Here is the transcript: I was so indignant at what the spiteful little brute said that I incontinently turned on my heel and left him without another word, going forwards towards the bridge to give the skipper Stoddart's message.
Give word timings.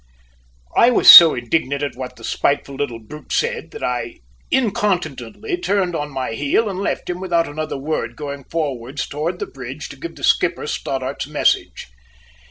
I 0.75 0.89
was 0.89 1.07
so 1.07 1.35
indignant 1.35 1.83
at 1.83 1.95
what 1.95 2.15
the 2.15 2.23
spiteful 2.23 2.73
little 2.73 2.97
brute 2.97 3.31
said 3.31 3.69
that 3.69 3.83
I 3.83 4.15
incontinently 4.49 5.57
turned 5.57 5.95
on 5.95 6.09
my 6.09 6.31
heel 6.31 6.67
and 6.67 6.79
left 6.79 7.07
him 7.07 7.19
without 7.19 7.47
another 7.47 7.77
word, 7.77 8.15
going 8.15 8.45
forwards 8.45 9.05
towards 9.07 9.37
the 9.37 9.45
bridge 9.45 9.89
to 9.89 9.95
give 9.97 10.15
the 10.15 10.23
skipper 10.23 10.65
Stoddart's 10.65 11.27
message. 11.27 11.89